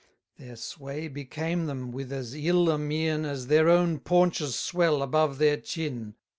[0.39, 5.37] Their sway became them with as ill a mien, As their own paunches swell above
[5.37, 6.15] their chin.